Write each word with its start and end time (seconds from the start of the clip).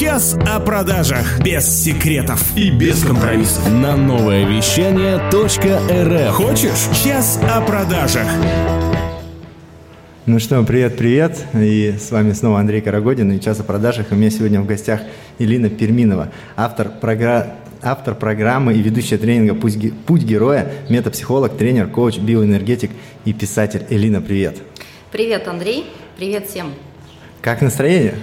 Час 0.00 0.34
о 0.48 0.58
продажах 0.60 1.42
без 1.44 1.66
секретов 1.68 2.56
и 2.56 2.70
без 2.70 3.04
компромиссов. 3.04 3.70
на 3.70 3.98
новое 3.98 4.46
вещание 4.46 5.18
.рф. 5.28 6.34
Хочешь? 6.34 6.88
Час 7.04 7.38
о 7.42 7.60
продажах. 7.60 8.26
Ну 10.24 10.38
что, 10.38 10.62
привет-привет. 10.62 11.44
И 11.52 11.96
с 12.00 12.10
вами 12.12 12.32
снова 12.32 12.60
Андрей 12.60 12.80
Карагодин 12.80 13.30
и 13.32 13.40
«Час 13.40 13.60
о 13.60 13.62
продажах». 13.62 14.10
И 14.10 14.14
у 14.14 14.16
меня 14.16 14.30
сегодня 14.30 14.62
в 14.62 14.66
гостях 14.66 15.02
Елена 15.38 15.68
Перминова, 15.68 16.32
автор, 16.56 16.88
програ... 16.98 17.56
автор 17.82 18.14
программы 18.14 18.72
и 18.72 18.80
ведущая 18.80 19.18
тренинга 19.18 19.54
«Путь, 19.54 19.76
ге- 19.76 19.92
«Путь 20.06 20.22
героя», 20.22 20.72
метапсихолог, 20.88 21.58
тренер, 21.58 21.88
коуч, 21.88 22.16
биоэнергетик 22.16 22.90
и 23.26 23.34
писатель. 23.34 23.84
Элина, 23.90 24.22
привет. 24.22 24.56
Привет, 25.12 25.46
Андрей. 25.46 25.84
Привет 26.16 26.48
всем. 26.48 26.72
Как 27.42 27.60
настроение? 27.60 28.14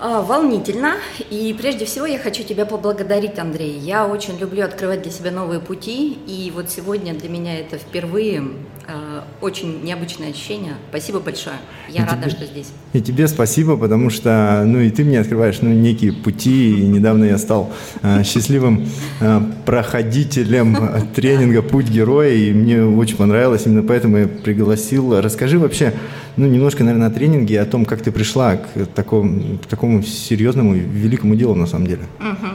А, 0.00 0.22
волнительно. 0.22 0.94
И 1.28 1.52
прежде 1.58 1.84
всего 1.84 2.06
я 2.06 2.20
хочу 2.20 2.44
тебя 2.44 2.66
поблагодарить, 2.66 3.36
Андрей. 3.36 3.76
Я 3.78 4.06
очень 4.06 4.38
люблю 4.38 4.64
открывать 4.64 5.02
для 5.02 5.10
себя 5.10 5.32
новые 5.32 5.58
пути. 5.58 6.16
И 6.28 6.52
вот 6.54 6.70
сегодня 6.70 7.14
для 7.14 7.28
меня 7.28 7.58
это 7.58 7.78
впервые 7.78 8.44
очень 9.40 9.84
необычное 9.84 10.30
ощущение. 10.30 10.74
Спасибо 10.90 11.20
большое. 11.20 11.56
Я 11.88 12.02
И 12.02 12.06
рада, 12.06 12.22
тебе- 12.22 12.30
что 12.30 12.46
здесь. 12.46 12.68
И 12.92 13.00
тебе 13.00 13.28
спасибо, 13.28 13.76
потому 13.76 14.10
что, 14.10 14.62
ну, 14.66 14.80
и 14.80 14.90
ты 14.90 15.04
мне 15.04 15.20
открываешь, 15.20 15.58
ну, 15.60 15.70
некие 15.70 16.12
пути. 16.12 16.78
И 16.80 16.86
недавно 16.86 17.24
я 17.24 17.38
стал 17.38 17.70
э, 18.02 18.22
счастливым 18.24 18.88
э, 19.20 19.40
проходителем 19.66 20.76
э, 20.76 21.02
тренинга 21.14 21.62
«Путь 21.62 21.88
героя», 21.88 22.32
и 22.32 22.52
мне 22.52 22.82
очень 22.84 23.16
понравилось, 23.16 23.62
именно 23.66 23.82
поэтому 23.82 24.16
я 24.18 24.26
пригласил. 24.26 25.20
Расскажи 25.20 25.58
вообще, 25.58 25.92
ну, 26.36 26.46
немножко, 26.46 26.82
наверное, 26.84 27.08
о 27.08 27.10
тренинге, 27.10 27.60
о 27.60 27.66
том, 27.66 27.84
как 27.84 28.00
ты 28.02 28.10
пришла 28.10 28.56
к 28.56 28.86
такому, 28.94 29.58
к 29.58 29.66
такому 29.66 30.02
серьезному 30.02 30.74
великому 30.74 31.34
делу, 31.34 31.54
на 31.54 31.66
самом 31.66 31.86
деле. 31.86 32.02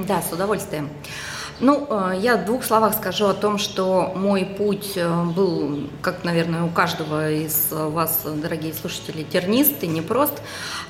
Да, 0.08 0.22
с 0.22 0.34
удовольствием. 0.34 0.88
Ну, 1.60 1.88
э, 1.88 2.20
я 2.20 2.38
в 2.38 2.46
двух 2.46 2.64
словах 2.64 2.96
скажу 2.96 3.28
о 3.28 3.34
том, 3.34 3.58
что 3.58 4.12
мой 4.16 4.44
путь 4.44 4.94
э, 4.96 5.24
был, 5.24 5.88
как, 6.02 6.24
наверное, 6.24 6.64
у 6.64 6.70
каждого 6.70 7.32
из 7.32 7.68
вас, 7.72 8.22
дорогие 8.26 8.74
слушатели, 8.74 9.24
тернист 9.24 9.84
и 9.84 9.88
непрост. 9.88 10.34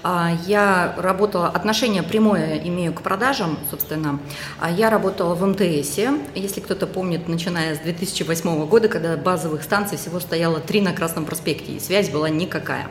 А, 0.03 0.31
Я 0.45 0.95
работала, 0.97 1.47
отношение 1.47 2.01
прямое 2.01 2.57
имею 2.59 2.93
к 2.93 3.01
продажам, 3.01 3.57
собственно. 3.69 4.19
А 4.59 4.71
Я 4.71 4.89
работала 4.89 5.35
в 5.35 5.45
МТСе, 5.45 6.13
если 6.33 6.61
кто-то 6.61 6.87
помнит, 6.87 7.27
начиная 7.27 7.75
с 7.75 7.79
2008 7.79 8.65
года, 8.65 8.87
когда 8.87 9.17
базовых 9.17 9.63
станций 9.63 9.97
всего 9.97 10.19
стояло 10.19 10.59
три 10.59 10.81
на 10.81 10.93
Красном 10.93 11.25
проспекте, 11.25 11.73
и 11.73 11.79
связь 11.79 12.09
была 12.09 12.29
никакая. 12.29 12.87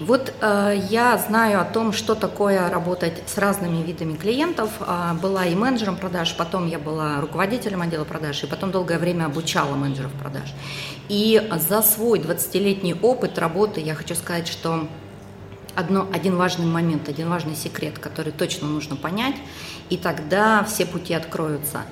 Вот 0.00 0.32
э, 0.40 0.80
я 0.90 1.18
знаю 1.18 1.60
о 1.60 1.64
том, 1.64 1.92
что 1.92 2.14
такое 2.14 2.68
работать 2.70 3.22
с 3.26 3.38
разными 3.38 3.82
видами 3.82 4.16
клиентов. 4.16 4.70
А, 4.80 5.14
была 5.14 5.46
и 5.46 5.54
менеджером 5.54 5.96
продаж, 5.96 6.34
потом 6.36 6.66
я 6.66 6.78
была 6.78 6.91
руководителем 7.20 7.82
отдела 7.82 8.04
продаж, 8.04 8.42
и 8.42 8.46
потом 8.46 8.70
долгое 8.70 8.98
время 8.98 9.26
обучала 9.26 9.74
менеджеров 9.74 10.12
продаж. 10.12 10.52
И 11.08 11.40
за 11.58 11.82
свой 11.82 12.18
20-летний 12.18 12.94
опыт 12.94 13.38
работы 13.38 13.80
я 13.80 13.94
хочу 13.94 14.14
сказать, 14.14 14.48
что 14.48 14.88
одно, 15.74 16.08
один 16.12 16.36
важный 16.36 16.66
момент, 16.66 17.08
один 17.08 17.28
важный 17.28 17.54
секрет, 17.54 17.98
который 17.98 18.32
точно 18.32 18.68
нужно 18.68 18.96
понять, 18.96 19.36
и 19.90 19.96
тогда 19.96 20.64
все 20.64 20.86
пути 20.86 21.14
откроются. 21.14 21.82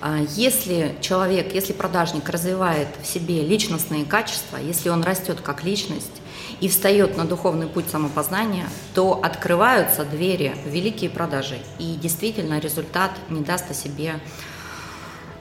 А, 0.00 0.18
Если 0.36 0.94
человек, 1.00 1.54
если 1.54 1.72
продажник 1.72 2.28
развивает 2.28 2.88
в 3.02 3.06
себе 3.06 3.42
личностные 3.42 4.04
качества, 4.04 4.58
если 4.58 4.88
он 4.88 5.02
растет 5.02 5.40
как 5.40 5.64
личность 5.64 6.22
и 6.60 6.68
встает 6.68 7.16
на 7.16 7.24
духовный 7.24 7.66
путь 7.66 7.88
самопознания, 7.90 8.66
то 8.94 9.20
открываются 9.22 10.04
двери 10.04 10.54
в 10.64 10.70
великие 10.70 11.10
продажи, 11.10 11.58
и 11.78 11.98
действительно 12.00 12.58
результат 12.58 13.10
не 13.28 13.42
даст 13.42 13.70
о 13.70 13.74
себе 13.74 14.14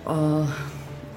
э, 0.06 0.46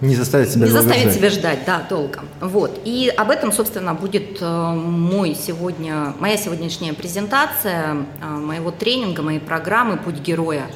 Не 0.00 0.14
заставить 0.14 0.50
себя 0.50 0.66
не 0.66 0.72
заставит 0.72 1.02
ждать. 1.02 1.14
себя 1.14 1.30
ждать, 1.30 1.58
да, 1.66 1.86
долго. 1.88 2.20
Вот. 2.40 2.80
И 2.84 3.12
об 3.16 3.30
этом, 3.30 3.52
собственно, 3.52 3.94
будет 3.94 4.38
э, 4.40 4.72
мой 4.74 5.34
сегодня, 5.34 6.14
моя 6.20 6.36
сегодняшняя 6.36 6.92
презентация 6.92 8.06
э, 8.22 8.28
моего 8.28 8.70
тренинга, 8.70 9.22
моей 9.22 9.40
программы 9.40 9.96
«Путь 9.96 10.20
героя». 10.20 10.66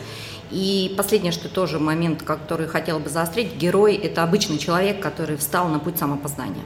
И 0.50 0.93
последнее, 0.99 1.33
что 1.33 1.49
тоже 1.49 1.78
момент, 1.78 2.22
который 2.22 2.66
хотела 2.66 2.99
бы 2.99 3.09
заострить, 3.09 3.56
герой– 3.56 3.94
это 4.03 4.22
обычный 4.22 4.59
человек, 4.59 5.00
который 5.00 5.39
встал 5.39 5.69
на 5.69 5.78
путь 5.78 5.99
самопознания. 5.99 6.62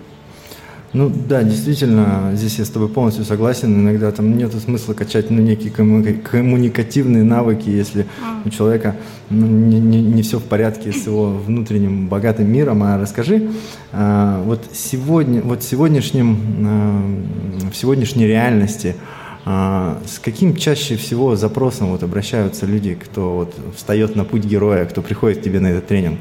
Ну 0.96 1.10
да, 1.10 1.42
действительно, 1.42 2.30
здесь 2.32 2.58
я 2.58 2.64
с 2.64 2.70
тобой 2.70 2.88
полностью 2.88 3.26
согласен. 3.26 3.82
Иногда 3.82 4.10
там 4.12 4.34
нет 4.34 4.54
смысла 4.54 4.94
качать 4.94 5.30
ну, 5.30 5.42
некие 5.42 5.70
комму- 5.70 6.22
коммуникативные 6.22 7.22
навыки, 7.22 7.68
если 7.68 8.06
у 8.46 8.48
человека 8.48 8.96
ну, 9.28 9.46
не, 9.46 10.22
все 10.22 10.38
в 10.38 10.44
порядке 10.44 10.92
с 10.92 11.04
его 11.04 11.32
внутренним 11.36 12.08
богатым 12.08 12.50
миром. 12.50 12.82
А 12.82 12.96
расскажи, 12.98 13.50
а, 13.92 14.42
вот 14.44 14.64
сегодня, 14.72 15.42
вот 15.42 15.62
сегодняшнем, 15.62 16.38
а, 16.66 17.70
в 17.70 17.76
сегодняшней 17.76 18.26
реальности, 18.26 18.96
а, 19.44 20.00
с 20.06 20.18
каким 20.18 20.56
чаще 20.56 20.96
всего 20.96 21.36
запросом 21.36 21.88
вот 21.88 22.04
обращаются 22.04 22.64
люди, 22.64 22.94
кто 22.94 23.34
вот 23.36 23.54
встает 23.76 24.16
на 24.16 24.24
путь 24.24 24.44
героя, 24.44 24.86
кто 24.86 25.02
приходит 25.02 25.40
к 25.40 25.42
тебе 25.42 25.60
на 25.60 25.66
этот 25.66 25.88
тренинг? 25.88 26.20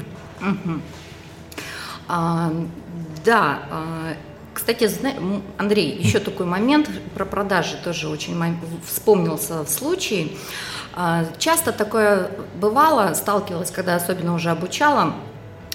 А, 2.08 2.52
да, 3.24 3.60
а, 3.70 4.12
кстати, 4.56 4.90
Андрей, 5.58 5.98
еще 6.00 6.18
такой 6.18 6.46
момент 6.46 6.88
про 7.14 7.26
продажи 7.26 7.76
тоже 7.84 8.08
очень 8.08 8.34
вспомнился 8.86 9.62
в 9.62 9.68
случае. 9.68 10.28
А, 10.94 11.26
Часто 11.36 11.72
такое 11.72 12.30
бывало, 12.58 13.12
сталкивалась, 13.12 13.70
когда 13.70 13.96
особенно 13.96 14.34
уже 14.34 14.48
обучала. 14.48 15.12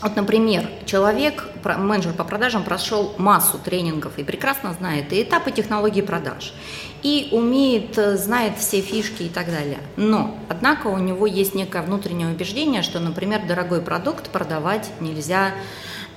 Вот, 0.02 0.16
например, 0.16 0.68
человек, 0.88 1.46
менеджер 1.64 2.14
по 2.14 2.24
продажам, 2.24 2.64
прошел 2.64 3.14
массу 3.20 3.60
тренингов 3.60 4.18
и 4.18 4.24
прекрасно 4.24 4.74
знает 4.74 5.14
и 5.14 5.22
этапы 5.22 5.52
технологии 5.52 6.02
продаж, 6.02 6.52
и 7.04 7.30
умеет, 7.32 8.00
э, 8.00 8.18
знает 8.18 8.58
все 8.58 8.82
фишки 8.82 9.24
и 9.24 9.30
так 9.30 9.46
далее. 9.46 9.78
Но, 9.96 10.36
однако, 10.50 10.88
у 10.88 10.98
него 10.98 11.28
есть 11.28 11.54
некое 11.54 11.84
внутреннее 11.84 12.30
убеждение, 12.30 12.82
что, 12.82 13.00
например, 13.00 13.46
дорогой 13.46 13.84
продукт 13.84 14.32
продавать 14.32 14.90
нельзя 15.00 15.52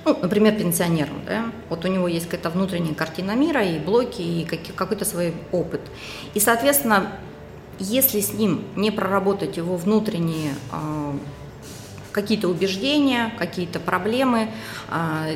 ну, 0.05 0.17
например, 0.21 0.55
пенсионерам, 0.55 1.21
да, 1.25 1.51
вот 1.69 1.83
у 1.83 1.87
него 1.87 2.07
есть 2.07 2.27
какая-то 2.27 2.51
внутренняя 2.51 2.93
картина 2.93 3.35
мира 3.35 3.63
и 3.63 3.79
блоки, 3.79 4.21
и 4.21 4.45
какой-то 4.45 5.03
свой 5.03 5.33
опыт. 5.51 5.81
И, 6.35 6.39
соответственно, 6.39 7.11
если 7.79 8.21
с 8.21 8.33
ним 8.33 8.63
не 8.75 8.91
проработать 8.91 9.57
его 9.57 9.75
внутренние 9.75 10.53
а, 10.71 11.15
какие-то 12.11 12.47
убеждения, 12.47 13.33
какие-то 13.37 13.79
проблемы, 13.79 14.49
а, 14.89 15.27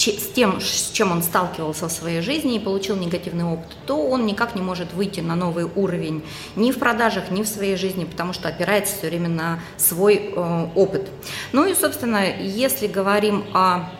с, 0.00 0.32
тем, 0.32 0.60
с 0.60 0.90
чем 0.92 1.12
он 1.12 1.22
сталкивался 1.22 1.88
в 1.88 1.92
своей 1.92 2.20
жизни 2.22 2.56
и 2.56 2.58
получил 2.58 2.96
негативный 2.96 3.44
опыт, 3.44 3.68
то 3.86 3.96
он 3.96 4.26
никак 4.26 4.54
не 4.54 4.62
может 4.62 4.92
выйти 4.94 5.20
на 5.20 5.36
новый 5.36 5.64
уровень 5.64 6.24
ни 6.56 6.72
в 6.72 6.78
продажах, 6.78 7.30
ни 7.30 7.42
в 7.42 7.48
своей 7.48 7.76
жизни, 7.76 8.04
потому 8.04 8.32
что 8.32 8.48
опирается 8.48 8.96
все 8.96 9.08
время 9.08 9.28
на 9.28 9.60
свой 9.76 10.32
э, 10.34 10.66
опыт. 10.74 11.08
Ну 11.52 11.66
и, 11.66 11.74
собственно, 11.74 12.24
если 12.40 12.86
говорим 12.86 13.44
о 13.52 13.90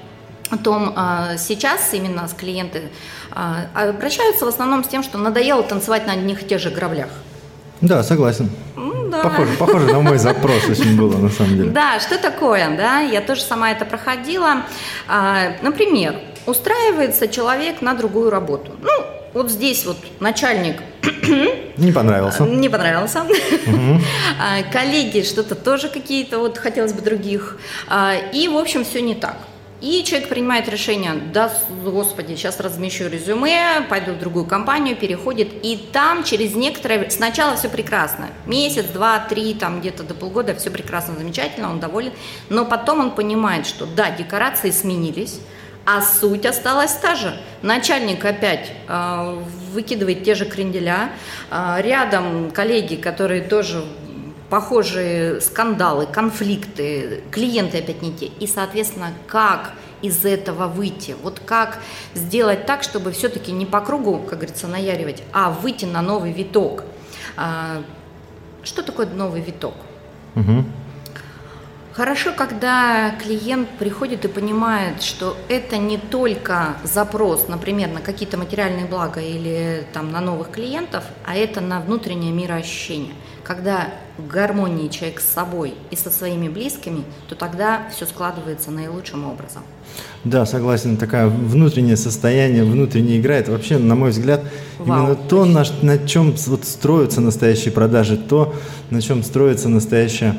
о 0.51 0.59
том, 0.59 0.93
а, 0.97 1.37
сейчас 1.37 1.95
именно 1.95 2.27
с 2.27 2.33
клиенты 2.33 2.83
а, 3.31 3.67
обращаются 3.73 4.45
в 4.45 4.49
основном 4.49 4.83
с 4.83 4.89
тем, 4.89 5.05
что 5.05 5.17
надоело 5.17 5.63
танцевать 5.63 6.09
на 6.09 6.15
одних 6.15 6.43
и 6.43 6.45
тех 6.45 6.61
же 6.61 6.71
граблях. 6.71 7.11
Да, 7.81 8.03
согласен. 8.03 8.51
М, 9.17 9.23
да. 9.23 9.29
Похоже, 9.29 9.53
похоже 9.59 9.87
на 9.93 10.01
мой 10.01 10.19
запрос 10.19 10.65
очень 10.69 10.97
было, 10.97 11.17
на 11.17 11.31
самом 11.31 11.57
деле. 11.57 11.71
Да, 11.71 12.01
что 12.01 12.19
такое, 12.19 12.77
да, 12.77 13.01
я 13.01 13.21
тоже 13.21 13.43
сама 13.43 13.71
это 13.71 13.85
проходила. 13.85 14.63
А, 15.09 15.53
Например, 15.63 16.15
устраивается 16.47 17.29
человек 17.29 17.83
на 17.83 17.95
другую 17.95 18.31
работу. 18.31 18.73
Ну, 18.83 18.91
вот 19.35 19.51
здесь 19.51 19.85
вот 19.87 19.97
начальник 20.21 20.77
Не 21.77 21.93
понравился. 21.93 22.45
не 22.45 22.69
понравился. 22.69 23.25
А, 24.41 24.63
Коллеги 24.73 25.23
что-то 25.23 25.55
тоже 25.55 25.89
какие-то, 25.89 26.39
вот 26.39 26.59
хотелось 26.59 26.93
бы 26.93 27.03
других. 27.03 27.59
А, 27.89 28.15
И, 28.33 28.49
в 28.49 28.57
общем, 28.57 28.85
все 28.85 29.01
не 29.03 29.15
так. 29.15 29.37
И 29.81 30.05
человек 30.05 30.29
принимает 30.29 30.69
решение, 30.69 31.15
да, 31.33 31.51
господи, 31.83 32.35
сейчас 32.35 32.61
размещу 32.61 33.09
резюме, 33.09 33.87
пойду 33.89 34.13
в 34.13 34.19
другую 34.19 34.45
компанию, 34.45 34.95
переходит, 34.95 35.49
и 35.63 35.79
там 35.91 36.23
через 36.23 36.55
некоторое, 36.55 37.09
сначала 37.09 37.57
все 37.57 37.71
прекрасно, 37.71 38.29
месяц, 38.45 38.85
два, 38.87 39.19
три, 39.21 39.55
там 39.55 39.81
где-то 39.81 40.03
до 40.03 40.13
полгода, 40.13 40.55
все 40.55 40.71
прекрасно, 40.71 41.15
замечательно, 41.17 41.71
он 41.71 41.81
доволен, 41.81 42.13
но 42.51 42.67
потом 42.67 43.01
он 43.01 43.11
понимает, 43.13 43.67
что 43.67 43.87
да, 43.87 44.11
декорации 44.11 44.71
сменились, 44.71 45.41
а 45.87 46.03
суть 46.03 46.45
осталась 46.45 46.93
та 46.93 47.15
же. 47.15 47.35
Начальник 47.63 48.23
опять 48.25 48.71
э, 48.87 49.43
выкидывает 49.73 50.25
те 50.25 50.35
же 50.35 50.45
кренделя, 50.45 51.11
э, 51.51 51.77
рядом 51.81 52.51
коллеги, 52.51 52.97
которые 52.97 53.41
тоже 53.41 53.83
похожие 54.51 55.41
скандалы, 55.41 56.07
конфликты, 56.07 57.23
клиенты 57.31 57.79
опять 57.79 58.03
не 58.03 58.13
те. 58.13 58.27
И, 58.27 58.47
соответственно, 58.47 59.13
как 59.27 59.73
из 60.03 60.25
этого 60.25 60.67
выйти? 60.67 61.15
Вот 61.23 61.41
как 61.45 61.79
сделать 62.15 62.67
так, 62.67 62.83
чтобы 62.83 63.13
все-таки 63.13 63.53
не 63.53 63.65
по 63.65 63.81
кругу, 63.81 64.19
как 64.19 64.41
говорится, 64.41 64.67
наяривать, 64.67 65.23
а 65.33 65.51
выйти 65.51 65.85
на 65.85 66.03
новый 66.03 66.33
виток? 66.33 66.85
А, 67.37 67.83
Что 68.63 68.83
такое 68.83 69.07
новый 69.07 69.41
виток? 69.41 69.75
Угу. 70.35 70.65
Хорошо, 71.93 72.33
когда 72.37 73.11
клиент 73.23 73.69
приходит 73.79 74.25
и 74.25 74.29
понимает, 74.29 75.03
что 75.03 75.37
это 75.49 75.77
не 75.77 75.99
только 75.99 76.77
запрос, 76.85 77.49
например, 77.49 77.91
на 77.91 78.01
какие-то 78.01 78.39
материальные 78.39 78.87
блага 78.87 79.21
или 79.21 79.85
там, 79.93 80.11
на 80.11 80.21
новых 80.21 80.51
клиентов, 80.51 81.05
а 81.27 81.37
это 81.37 81.61
на 81.61 81.81
внутреннее 81.81 82.33
мироощущение. 82.33 83.13
Когда 83.45 83.89
в 84.21 84.29
гармонии 84.29 84.89
человек 84.89 85.21
с 85.21 85.29
собой 85.29 85.75
и 85.91 85.97
со 85.97 86.11
своими 86.11 86.49
близкими, 86.49 87.05
то 87.29 87.35
тогда 87.35 87.89
все 87.95 88.07
складывается 88.07 88.71
наилучшим 88.71 89.25
образом. 89.25 89.63
Да, 90.25 90.47
согласен. 90.47 90.97
Такое 90.97 91.27
внутреннее 91.27 91.97
состояние, 91.97 92.65
внутренняя 92.65 93.19
игра, 93.19 93.37
это 93.37 93.53
вообще, 93.53 93.79
на 93.79 93.95
мой 93.95 94.11
взгляд, 94.11 94.43
Вау, 94.79 95.05
именно 95.05 95.15
то, 95.17 95.45
на, 95.45 95.65
на 95.83 95.99
чем 95.99 96.35
вот 96.47 96.65
строятся 96.65 97.21
настоящие 97.21 97.73
продажи, 97.73 98.17
то, 98.17 98.55
на 98.91 99.01
чем 99.01 99.23
строится 99.23 99.69
настоящая 99.69 100.37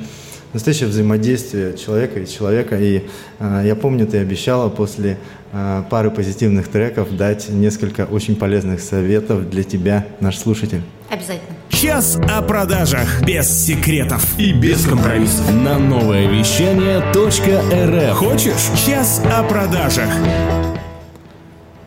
настоящее 0.54 0.89
взаимодействие 0.89 1.77
человека 1.77 2.19
и 2.19 2.27
человека. 2.27 2.77
И 2.77 3.07
э, 3.39 3.63
я 3.66 3.75
помню, 3.75 4.06
ты 4.06 4.18
обещала 4.18 4.69
после 4.69 5.18
э, 5.51 5.84
пары 5.89 6.12
позитивных 6.12 6.68
треков 6.68 7.16
дать 7.16 7.50
несколько 7.50 8.06
очень 8.06 8.36
полезных 8.36 8.81
советов 8.81 9.50
для 9.50 9.63
тебя, 9.63 10.06
наш 10.19 10.38
слушатель. 10.38 10.81
Обязательно. 11.10 11.56
Час 11.81 12.19
о 12.30 12.44
продажах 12.44 13.25
без 13.25 13.66
секретов 13.66 14.38
и 14.38 14.54
без 14.54 14.86
компромиссов 14.86 15.51
на 15.51 15.80
новое 15.80 16.28
вещание 16.28 17.00
.рф. 17.00 18.18
Хочешь? 18.18 18.86
Час 18.86 19.19
о 19.25 19.42
продажах. 19.42 20.07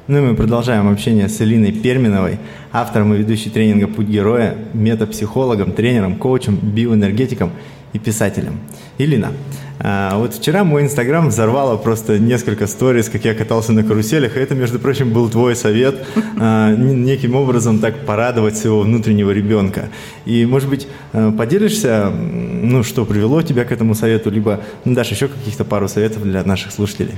Ну 0.09 0.19
и 0.19 0.21
мы 0.21 0.35
продолжаем 0.35 0.91
общение 0.91 1.29
с 1.29 1.41
Элиной 1.41 1.71
Перминовой, 1.71 2.41
автором 2.73 3.15
и 3.15 3.19
ведущей 3.19 3.51
тренинга 3.51 3.87
«Путь 3.87 4.09
героя», 4.09 4.57
метапсихологом, 4.73 5.71
тренером, 5.71 6.17
коучем, 6.17 6.57
биоэнергетиком 6.57 7.53
и 7.93 8.01
писателем. 8.01 8.59
Илина, 8.99 9.31
а, 9.79 10.17
вот 10.19 10.35
вчера 10.35 10.65
мой 10.65 10.83
инстаграм 10.83 11.29
взорвало 11.29 11.77
просто 11.77 12.19
несколько 12.19 12.67
сториз, 12.67 13.09
как 13.09 13.25
я 13.25 13.35
катался 13.35 13.73
на 13.73 13.83
каруселях, 13.83 14.37
и 14.37 14.41
это, 14.41 14.55
между 14.55 14.79
прочим, 14.79 15.13
был 15.13 15.29
твой 15.29 15.57
совет 15.57 16.07
а, 16.39 16.75
неким 16.75 17.35
образом 17.35 17.79
так 17.79 18.07
порадовать 18.07 18.57
своего 18.57 18.81
внутреннего 18.81 19.31
ребенка. 19.31 19.89
И, 20.25 20.47
может 20.47 20.69
быть, 20.69 20.87
а, 21.13 21.33
поделишься, 21.33 22.11
ну, 22.11 22.83
что 22.83 23.05
привело 23.05 23.43
тебя 23.43 23.65
к 23.65 23.73
этому 23.73 23.95
совету, 23.95 24.31
либо 24.31 24.61
ну, 24.85 24.95
дашь 24.95 25.11
еще 25.11 25.29
каких-то 25.29 25.65
пару 25.65 25.89
советов 25.89 26.23
для 26.23 26.45
наших 26.45 26.73
слушателей? 26.73 27.15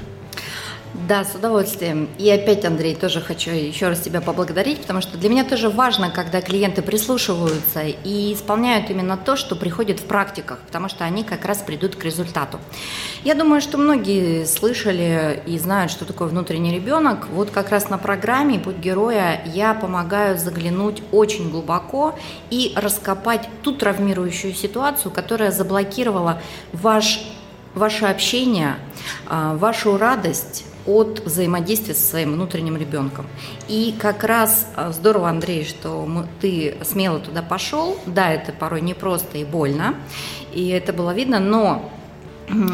Да, 1.08 1.22
с 1.22 1.36
удовольствием. 1.36 2.08
И 2.18 2.28
опять, 2.28 2.64
Андрей, 2.64 2.96
тоже 2.96 3.20
хочу 3.20 3.52
еще 3.52 3.86
раз 3.86 4.00
тебя 4.00 4.20
поблагодарить, 4.20 4.80
потому 4.80 5.00
что 5.00 5.16
для 5.16 5.28
меня 5.28 5.44
тоже 5.44 5.68
важно, 5.68 6.10
когда 6.10 6.40
клиенты 6.40 6.82
прислушиваются 6.82 7.82
и 7.84 8.34
исполняют 8.34 8.90
именно 8.90 9.16
то, 9.16 9.36
что 9.36 9.54
приходит 9.54 10.00
в 10.00 10.06
практиках, 10.06 10.58
потому 10.66 10.88
что 10.88 11.04
они 11.04 11.22
как 11.22 11.44
раз 11.44 11.58
придут 11.58 11.94
к 11.94 12.02
результату. 12.02 12.58
Я 13.22 13.36
думаю, 13.36 13.60
что 13.60 13.78
многие 13.78 14.46
слышали 14.46 15.44
и 15.46 15.56
знают, 15.60 15.92
что 15.92 16.04
такое 16.06 16.26
внутренний 16.26 16.74
ребенок. 16.74 17.28
Вот 17.28 17.50
как 17.50 17.70
раз 17.70 17.88
на 17.88 17.98
программе 17.98 18.58
«Путь 18.58 18.78
героя» 18.78 19.40
я 19.46 19.74
помогаю 19.74 20.36
заглянуть 20.36 21.04
очень 21.12 21.52
глубоко 21.52 22.18
и 22.50 22.72
раскопать 22.74 23.48
ту 23.62 23.70
травмирующую 23.72 24.54
ситуацию, 24.54 25.12
которая 25.12 25.52
заблокировала 25.52 26.42
ваш, 26.72 27.20
ваше 27.76 28.06
общение, 28.06 28.74
а, 29.28 29.54
вашу 29.54 29.96
радость, 29.98 30.65
от 30.86 31.20
взаимодействия 31.24 31.94
со 31.94 32.06
своим 32.06 32.32
внутренним 32.32 32.76
ребенком. 32.76 33.26
И 33.68 33.94
как 33.98 34.24
раз 34.24 34.66
а, 34.76 34.92
здорово, 34.92 35.28
Андрей, 35.28 35.64
что 35.64 36.06
мы, 36.06 36.26
ты 36.40 36.76
смело 36.82 37.18
туда 37.18 37.42
пошел. 37.42 37.98
Да, 38.06 38.32
это 38.32 38.52
порой 38.52 38.80
непросто 38.80 39.38
и 39.38 39.44
больно, 39.44 39.94
и 40.52 40.68
это 40.68 40.92
было 40.92 41.12
видно, 41.12 41.38
но 41.40 41.90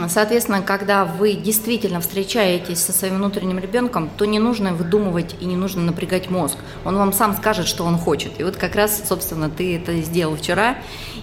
Соответственно, 0.08 0.60
когда 0.60 1.04
вы 1.04 1.32
действительно 1.32 2.00
встречаетесь 2.00 2.78
со 2.78 2.92
своим 2.92 3.16
внутренним 3.16 3.58
ребенком, 3.58 4.10
то 4.18 4.26
не 4.26 4.38
нужно 4.38 4.74
выдумывать 4.74 5.34
и 5.40 5.46
не 5.46 5.56
нужно 5.56 5.82
напрягать 5.82 6.28
мозг. 6.28 6.58
Он 6.84 6.96
вам 6.96 7.12
сам 7.12 7.34
скажет, 7.34 7.66
что 7.66 7.84
он 7.84 7.96
хочет. 7.96 8.38
И 8.38 8.44
вот 8.44 8.56
как 8.56 8.74
раз, 8.74 9.02
собственно, 9.08 9.48
ты 9.48 9.76
это 9.76 9.94
сделал 10.02 10.36
вчера, 10.36 10.76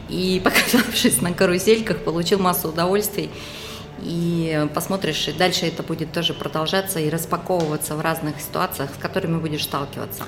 и 0.09 0.41
покатавшись 0.43 1.21
на 1.21 1.31
карусельках, 1.31 1.99
получил 1.99 2.39
массу 2.39 2.69
удовольствий 2.69 3.29
и 4.03 4.67
посмотришь, 4.73 5.27
и 5.27 5.31
дальше 5.31 5.65
это 5.65 5.83
будет 5.83 6.11
тоже 6.11 6.33
продолжаться 6.33 6.99
и 6.99 7.09
распаковываться 7.09 7.95
в 7.95 8.01
разных 8.01 8.39
ситуациях, 8.41 8.89
с 8.97 9.01
которыми 9.01 9.37
будешь 9.37 9.63
сталкиваться. 9.63 10.23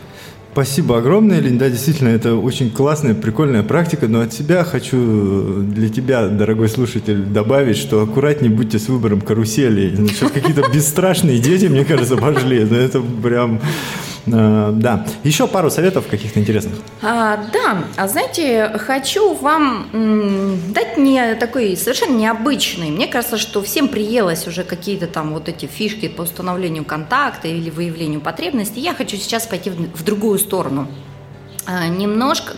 Спасибо 0.53 0.97
огромное, 0.97 1.39
Лень. 1.39 1.57
Да, 1.57 1.69
действительно, 1.69 2.09
это 2.09 2.35
очень 2.35 2.71
классная, 2.71 3.13
прикольная 3.13 3.63
практика, 3.63 4.09
но 4.09 4.19
от 4.19 4.33
себя 4.33 4.65
хочу 4.65 5.62
для 5.63 5.88
тебя, 5.88 6.27
дорогой 6.27 6.68
слушатель, 6.68 7.23
добавить, 7.23 7.77
что 7.77 8.01
аккуратнее 8.01 8.51
будьте 8.51 8.77
с 8.77 8.89
выбором 8.89 9.21
карусели. 9.21 9.95
Значит, 9.95 10.31
какие-то 10.31 10.69
бесстрашные 10.69 11.39
дети, 11.39 11.68
мне 11.68 11.85
кажется, 11.85 12.18
пошли. 12.18 12.59
Это 12.59 13.01
прям 13.01 13.62
да. 14.25 15.06
Еще 15.23 15.47
пару 15.47 15.69
советов 15.69 16.07
каких-то 16.07 16.39
интересных. 16.39 16.75
А, 17.01 17.38
да. 17.51 17.83
А 17.97 18.07
знаете, 18.07 18.71
хочу 18.77 19.33
вам 19.33 19.88
дать 20.73 20.97
не 20.97 21.35
такой 21.35 21.75
совершенно 21.75 22.15
необычный. 22.15 22.89
Мне 22.89 23.07
кажется, 23.07 23.38
что 23.38 23.62
всем 23.62 23.88
приелось 23.88 24.47
уже 24.47 24.63
какие-то 24.63 25.07
там 25.07 25.33
вот 25.33 25.50
эти 25.50 25.65
фишки 25.65 26.07
по 26.07 26.21
установлению 26.21 26.85
контакта 26.85 27.47
или 27.47 27.69
выявлению 27.69 28.21
потребностей. 28.21 28.81
Я 28.81 28.94
хочу 28.94 29.18
сейчас 29.18 29.47
пойти 29.47 29.69
в, 29.69 29.75
в 29.75 30.03
другую 30.03 30.39
сторону. 30.39 30.88
А, 31.66 31.88
немножко 31.88 32.54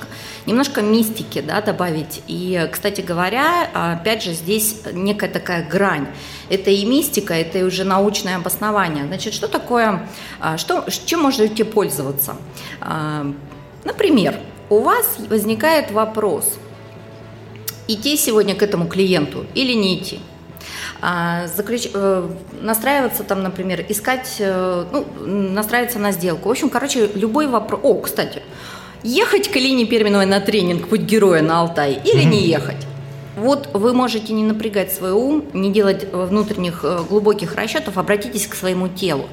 немножко 0.46 0.82
мистики 0.82 1.42
да, 1.42 1.62
добавить. 1.62 2.22
И, 2.28 2.68
кстати 2.72 3.02
говоря, 3.02 3.70
опять 3.74 4.24
же, 4.24 4.34
здесь 4.34 4.82
некая 4.92 5.30
такая 5.30 5.68
грань. 5.68 6.08
Это 6.50 6.70
и 6.70 6.86
мистика, 6.86 7.34
это 7.34 7.60
и 7.60 7.64
уже 7.64 7.84
научное 7.84 8.36
обоснование. 8.36 9.06
Значит, 9.06 9.34
что 9.34 9.48
такое, 9.48 10.08
а, 10.40 10.58
что, 10.58 10.86
чем 11.06 11.22
можете 11.22 11.66
пользоваться? 11.66 12.36
А, 12.82 13.26
например, 13.84 14.36
у 14.70 14.80
вас 14.80 15.16
возникает 15.30 15.92
вопрос, 15.92 16.58
идти 17.88 18.18
сегодня 18.18 18.56
к 18.56 18.64
этому 18.64 18.88
клиенту 18.88 19.46
или 19.54 19.74
не 19.74 20.00
идти? 20.00 20.20
А, 21.02 21.48
заключ... 21.48 21.90
Э, 21.94 22.30
настраиваться 22.62 23.26
там, 23.26 23.44
например, 23.44 23.86
искать, 23.90 24.38
э, 24.40 24.86
ну, 24.90 25.06
настраиваться 25.26 26.00
на 26.00 26.14
сделку. 26.14 26.48
В 26.48 26.52
общем, 26.52 26.70
короче, 26.70 27.08
любой 27.14 27.48
вопрос. 27.48 27.82
О, 27.84 27.96
кстати, 27.96 28.42
ехать 29.04 29.52
к 29.52 29.56
Алине 29.56 29.86
Перминовой 29.86 30.26
на 30.26 30.40
тренинг 30.40 30.88
«Путь 30.88 31.02
героя» 31.02 31.42
на 31.42 31.60
Алтай 31.60 32.00
или 32.04 32.24
не 32.24 32.48
ехать? 32.48 32.88
Вот 33.36 33.70
вы 33.74 33.94
можете 33.94 34.34
не 34.34 34.44
напрягать 34.44 34.92
свой 34.94 35.12
ум, 35.12 35.46
не 35.54 35.72
делать 35.72 36.08
внутренних 36.14 36.82
э, 36.84 37.04
глубоких 37.10 37.56
расчетов, 37.56 37.98
обратитесь 37.98 38.48
к 38.48 38.54
своему 38.54 38.88
телу. 38.88 39.28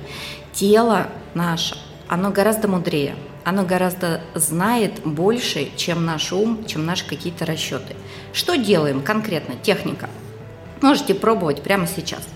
Тело 0.53 1.09
наше, 1.35 1.77
оно 2.09 2.31
гораздо 2.31 2.67
мудрее, 2.67 3.15
оно 3.45 3.63
гораздо 3.65 4.23
знает 4.35 5.01
больше, 5.05 5.69
чем 5.77 6.07
наш 6.07 6.33
ум, 6.33 6.65
чем 6.67 6.87
наши 6.87 7.07
какие-то 7.07 7.45
расчеты. 7.45 7.95
Что 8.33 8.57
делаем 8.57 9.03
конкретно? 9.03 9.55
Техника. 9.57 10.09
Можете 10.81 11.15
пробовать 11.15 11.63
прямо 11.63 11.87
сейчас. 11.87 12.27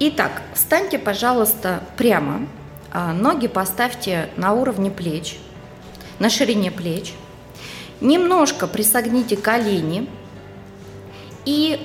Итак, 0.00 0.42
встаньте, 0.54 0.98
пожалуйста, 0.98 1.82
прямо, 1.96 2.46
а, 2.90 3.12
ноги 3.12 3.46
поставьте 3.46 4.30
на 4.36 4.54
уровне 4.54 4.90
плеч, 4.90 5.36
на 6.18 6.30
ширине 6.30 6.70
плеч. 6.70 7.12
Немножко 8.00 8.66
присогните 8.66 9.36
колени 9.36 10.08
и 11.44 11.80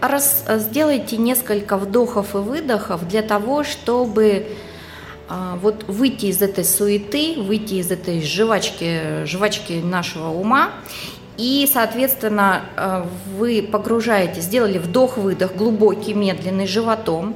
раз, 0.00 0.44
сделайте 0.48 1.16
несколько 1.16 1.76
вдохов 1.76 2.34
и 2.34 2.38
выдохов 2.38 3.06
для 3.08 3.22
того, 3.22 3.64
чтобы 3.64 4.46
а, 5.28 5.58
вот 5.60 5.84
выйти 5.88 6.26
из 6.26 6.40
этой 6.40 6.64
суеты, 6.64 7.34
выйти 7.36 7.74
из 7.74 7.90
этой 7.90 8.22
жвачки, 8.22 9.24
жвачки 9.26 9.80
нашего 9.82 10.28
ума 10.28 10.70
и, 11.36 11.68
соответственно, 11.70 12.62
а, 12.76 13.08
вы 13.36 13.62
погружаете, 13.62 14.40
сделали 14.40 14.78
вдох-выдох 14.78 15.54
глубокий, 15.56 16.14
медленный, 16.14 16.66
животом. 16.66 17.34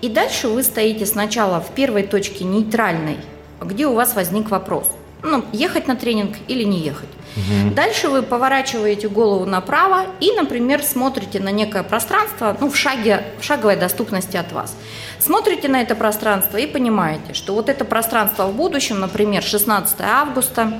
И 0.00 0.08
дальше 0.08 0.48
вы 0.48 0.62
стоите 0.62 1.06
сначала 1.06 1.60
в 1.60 1.70
первой 1.74 2.02
точке 2.02 2.44
нейтральной, 2.44 3.16
где 3.60 3.86
у 3.86 3.94
вас 3.94 4.14
возник 4.14 4.50
вопрос 4.50 4.88
ну, 5.22 5.44
ехать 5.52 5.88
на 5.88 5.96
тренинг 5.96 6.36
или 6.48 6.64
не 6.64 6.80
ехать. 6.80 7.08
Угу. 7.36 7.74
Дальше 7.74 8.08
вы 8.08 8.22
поворачиваете 8.22 9.08
голову 9.08 9.44
направо 9.44 10.06
и, 10.20 10.32
например, 10.32 10.82
смотрите 10.82 11.40
на 11.40 11.50
некое 11.50 11.82
пространство, 11.82 12.56
ну, 12.60 12.70
в 12.70 12.76
шаге, 12.76 13.24
в 13.40 13.44
шаговой 13.44 13.76
доступности 13.76 14.36
от 14.36 14.52
вас. 14.52 14.74
Смотрите 15.18 15.68
на 15.68 15.80
это 15.80 15.94
пространство 15.94 16.56
и 16.56 16.66
понимаете, 16.66 17.34
что 17.34 17.54
вот 17.54 17.68
это 17.68 17.84
пространство 17.84 18.46
в 18.46 18.54
будущем, 18.54 19.00
например, 19.00 19.42
16 19.42 20.00
августа, 20.00 20.72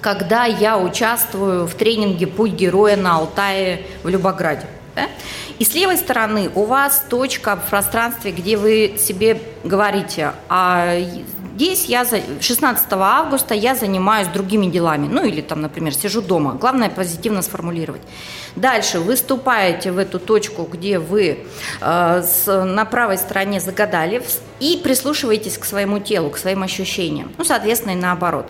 когда 0.00 0.44
я 0.44 0.78
участвую 0.78 1.66
в 1.66 1.74
тренинге 1.74 2.26
«Путь 2.26 2.52
героя» 2.52 2.96
на 2.96 3.16
Алтае 3.16 3.82
в 4.02 4.08
Любограде. 4.08 4.66
Да? 4.94 5.08
И 5.58 5.64
с 5.64 5.74
левой 5.74 5.96
стороны 5.96 6.50
у 6.54 6.64
вас 6.64 7.04
точка 7.08 7.56
в 7.56 7.68
пространстве, 7.68 8.30
где 8.30 8.56
вы 8.56 8.96
себе 8.98 9.40
говорите, 9.64 10.32
а 10.48 10.96
здесь 11.56 11.86
я 11.86 12.04
16 12.04 12.86
августа 12.92 13.54
я 13.54 13.74
занимаюсь 13.74 14.28
другими 14.28 14.66
делами, 14.66 15.08
ну 15.08 15.24
или 15.24 15.40
там, 15.40 15.62
например, 15.62 15.94
сижу 15.94 16.22
дома. 16.22 16.52
Главное 16.52 16.90
позитивно 16.90 17.42
сформулировать. 17.42 18.02
Дальше 18.56 19.00
выступаете 19.00 19.90
в 19.90 19.98
эту 19.98 20.18
точку, 20.18 20.68
где 20.70 20.98
вы 20.98 21.38
э, 21.80 22.22
с, 22.22 22.64
на 22.64 22.84
правой 22.84 23.18
стороне 23.18 23.60
загадали, 23.60 24.22
и 24.60 24.80
прислушиваетесь 24.82 25.58
к 25.58 25.64
своему 25.64 25.98
телу, 25.98 26.30
к 26.30 26.38
своим 26.38 26.62
ощущениям. 26.62 27.32
Ну, 27.38 27.44
соответственно, 27.44 27.92
и 27.92 27.96
наоборот. 27.96 28.46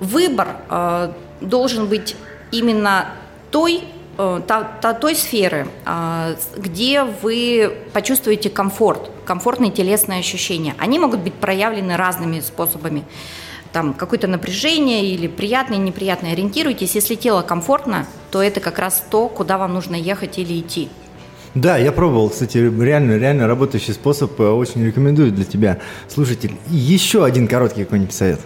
Выбор 0.00 0.48
э, 0.70 1.12
должен 1.40 1.86
быть 1.86 2.16
именно 2.50 3.10
той 3.50 3.84
той 4.18 5.14
сферы, 5.14 5.68
а, 5.84 6.34
где 6.56 7.04
вы 7.04 7.72
почувствуете 7.92 8.50
комфорт, 8.50 9.10
комфортные 9.24 9.70
телесные 9.70 10.18
ощущения. 10.18 10.74
Они 10.78 10.98
могут 10.98 11.20
быть 11.20 11.34
проявлены 11.34 11.96
разными 11.96 12.40
способами. 12.40 13.04
Там 13.72 13.94
какое-то 13.94 14.26
напряжение 14.26 15.04
или 15.04 15.28
приятное, 15.28 15.78
неприятное. 15.78 16.32
Ориентируйтесь, 16.32 16.96
если 16.96 17.14
тело 17.14 17.42
комфортно, 17.42 18.06
то 18.32 18.42
это 18.42 18.58
как 18.58 18.80
раз 18.80 19.04
то, 19.08 19.28
куда 19.28 19.56
вам 19.56 19.74
нужно 19.74 19.94
ехать 19.94 20.38
или 20.38 20.58
идти. 20.58 20.88
Да, 21.54 21.76
я 21.76 21.92
пробовал, 21.92 22.28
кстати, 22.30 22.58
реально, 22.58 23.18
реально 23.18 23.46
работающий 23.46 23.94
способ, 23.94 24.38
э, 24.40 24.48
очень 24.48 24.84
рекомендую 24.84 25.32
для 25.32 25.44
тебя. 25.44 25.78
Слушайте, 26.08 26.50
еще 26.66 27.24
один 27.24 27.46
короткий 27.46 27.84
какой-нибудь 27.84 28.14
совет. 28.14 28.40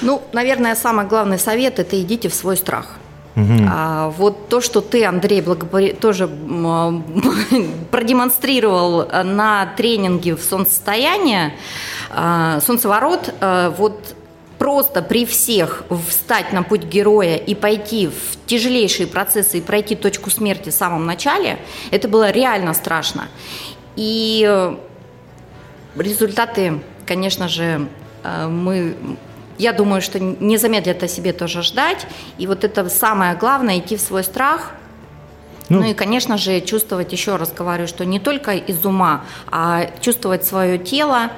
Ну, 0.00 0.22
наверное, 0.32 0.74
самый 0.74 1.06
главный 1.06 1.38
совет– 1.38 1.78
это 1.80 2.00
идите 2.00 2.28
в 2.28 2.34
свой 2.34 2.56
страх. 2.56 2.98
Угу. 3.34 3.66
А, 3.68 4.10
вот 4.10 4.48
то, 4.48 4.60
что 4.60 4.80
ты, 4.80 5.04
Андрей, 5.04 5.40
благопри... 5.40 5.92
тоже 5.92 6.28
продемонстрировал 7.90 9.08
на 9.24 9.66
тренинге 9.76 10.36
в 10.36 10.42
солнцестояние, 10.42 11.54
а, 12.10 12.60
солнцеворот, 12.60 13.34
а, 13.40 13.70
вот 13.70 14.14
просто 14.62 15.02
при 15.02 15.26
всех 15.26 15.82
встать 16.08 16.52
на 16.52 16.62
путь 16.62 16.84
героя 16.84 17.34
и 17.34 17.52
пойти 17.52 18.06
в 18.06 18.46
тяжелейшие 18.46 19.08
процессы 19.08 19.58
и 19.58 19.60
пройти 19.60 19.96
точку 19.96 20.30
смерти 20.30 20.68
в 20.68 20.72
самом 20.72 21.04
начале, 21.04 21.58
это 21.90 22.06
было 22.06 22.30
реально 22.30 22.72
страшно. 22.72 23.26
И 23.96 24.46
э, 24.48 24.76
результаты, 25.96 26.80
конечно 27.06 27.48
же, 27.48 27.88
э, 28.22 28.46
мы 28.46 28.94
я 29.58 29.72
думаю, 29.72 30.02
что 30.02 30.18
не 30.20 30.56
замедлят 30.56 31.02
о 31.02 31.08
себе 31.08 31.32
тоже 31.32 31.62
ждать. 31.62 32.06
И 32.38 32.46
вот 32.46 32.64
это 32.64 32.88
самое 32.88 33.36
главное, 33.36 33.78
идти 33.78 33.96
в 33.96 34.00
свой 34.00 34.24
страх, 34.24 34.72
ну, 35.68 35.80
ну 35.80 35.86
и, 35.86 35.94
конечно 35.94 36.36
же, 36.36 36.60
чувствовать, 36.60 37.12
еще 37.12 37.36
раз 37.36 37.52
говорю, 37.52 37.86
что 37.86 38.04
не 38.04 38.20
только 38.20 38.52
из 38.52 38.84
ума, 38.84 39.24
а 39.50 39.86
чувствовать 40.00 40.44
свое 40.44 40.76
тело. 40.78 41.30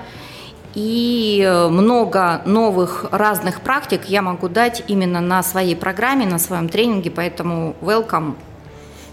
И 0.74 1.48
много 1.70 2.42
новых 2.44 3.06
разных 3.12 3.60
практик 3.60 4.06
я 4.06 4.22
могу 4.22 4.48
дать 4.48 4.82
именно 4.88 5.20
на 5.20 5.44
своей 5.44 5.76
программе, 5.76 6.26
на 6.26 6.40
своем 6.40 6.68
тренинге, 6.68 7.12
поэтому 7.12 7.76
welcome 7.80 8.34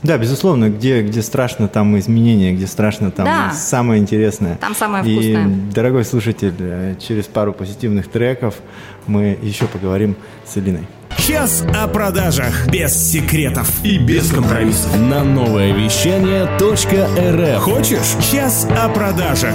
да, 0.04 0.18
безусловно, 0.18 0.70
где, 0.70 1.04
где 1.04 1.22
страшно, 1.22 1.68
там 1.68 1.98
изменения, 2.00 2.54
где 2.54 2.66
страшно, 2.66 3.12
там 3.12 3.26
да. 3.26 3.52
самое 3.52 4.02
интересное. 4.02 4.56
Там 4.58 4.74
самое 4.74 5.04
вкусное. 5.04 5.48
И, 5.48 5.74
дорогой 5.74 6.06
слушатель, 6.06 6.56
э, 6.58 6.96
через 7.00 7.26
пару 7.26 7.54
позитивных 7.54 8.08
треков 8.10 8.56
мы 9.06 9.38
еще 9.42 9.68
поговорим 9.68 10.16
с 10.46 10.58
Элиной. 10.58 10.88
Час 11.18 11.64
о 11.80 11.88
продажах 11.88 12.68
без 12.68 12.94
секретов 12.94 13.70
и 13.84 14.00
без 14.00 14.32
компромиссов 14.32 15.00
на 15.00 15.24
новое 15.24 15.72
вещание 15.72 16.46
.рф. 16.58 17.62
Хочешь? 17.62 18.26
Час 18.32 18.68
о 18.72 18.90
продажах. 18.90 19.54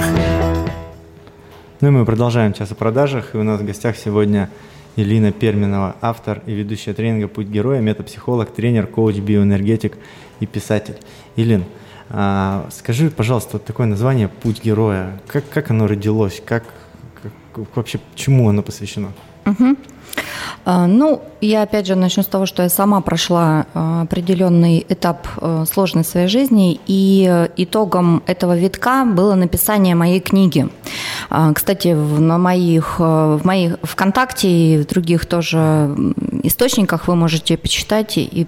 Ну 1.81 1.89
и 1.89 1.91
мы 1.91 2.05
продолжаем 2.05 2.53
час 2.53 2.71
о 2.71 2.75
продажах. 2.75 3.35
И 3.35 3.37
у 3.37 3.43
нас 3.43 3.59
в 3.59 3.65
гостях 3.65 3.97
сегодня 3.97 4.49
Елена 4.97 5.31
Перминова, 5.31 5.95
автор 6.01 6.41
и 6.47 6.53
ведущая 6.53 6.93
тренинга 6.93 7.27
«Путь 7.27 7.47
героя», 7.47 7.79
метапсихолог, 7.81 8.49
тренер, 8.51 8.87
коуч, 8.87 9.17
биоэнергетик 9.17 9.95
и 10.39 10.47
писатель. 10.47 10.97
Елен, 11.35 11.65
а, 12.09 12.67
скажи, 12.71 13.11
пожалуйста, 13.11 13.51
вот 13.53 13.65
такое 13.65 13.85
название 13.85 14.27
«Путь 14.27 14.63
героя». 14.63 15.21
Как, 15.27 15.47
как 15.49 15.69
оно 15.69 15.85
родилось? 15.85 16.41
Как, 16.43 16.63
как, 17.21 17.31
вообще 17.75 17.99
чему 18.15 18.49
оно 18.49 18.63
посвящено? 18.63 19.13
Угу. 19.47 19.75
Ну, 20.65 21.21
я 21.39 21.61
опять 21.61 21.87
же 21.87 21.95
начну 21.95 22.23
с 22.23 22.25
того, 22.25 22.45
что 22.45 22.63
я 22.63 22.69
сама 22.69 22.99
прошла 22.99 23.67
а, 23.73 24.01
определенный 24.01 24.85
этап 24.89 25.27
а, 25.37 25.63
сложной 25.65 26.03
своей 26.03 26.27
жизни, 26.27 26.79
и 26.87 27.47
итогом 27.55 28.21
этого 28.25 28.57
витка 28.57 29.05
было 29.05 29.35
написание 29.35 29.95
моей 29.95 30.19
книги. 30.19 30.67
Кстати, 31.53 31.89
на 31.89 32.37
моих, 32.37 32.99
в 32.99 33.41
моих 33.43 33.77
ВКонтакте 33.83 34.49
и 34.49 34.77
в 34.77 34.87
других 34.87 35.25
тоже 35.25 35.95
источниках 36.43 37.07
вы 37.07 37.15
можете 37.15 37.57
почитать 37.57 38.17
и 38.17 38.47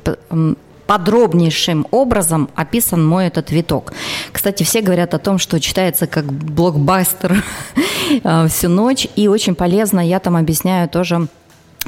подробнейшим 0.90 1.86
образом 1.92 2.50
описан 2.56 3.06
мой 3.06 3.28
этот 3.28 3.52
виток. 3.52 3.94
Кстати, 4.32 4.64
все 4.64 4.82
говорят 4.82 5.14
о 5.14 5.20
том, 5.20 5.38
что 5.38 5.60
читается 5.60 6.08
как 6.08 6.26
блокбастер 6.34 7.44
всю 8.48 8.70
ночь, 8.70 9.08
и 9.16 9.28
очень 9.28 9.56
полезно, 9.56 10.00
я 10.00 10.20
там 10.20 10.36
объясняю 10.36 10.90
тоже 10.90 11.28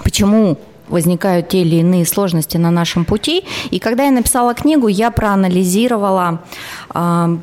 почему 0.03 0.57
возникают 0.87 1.49
те 1.49 1.61
или 1.61 1.77
иные 1.77 2.05
сложности 2.05 2.57
на 2.57 2.69
нашем 2.69 3.05
пути. 3.05 3.43
И 3.71 3.79
когда 3.79 4.03
я 4.03 4.11
написала 4.11 4.53
книгу, 4.53 4.87
я 4.87 5.09
проанализировала, 5.09 6.41
а, 6.89 7.37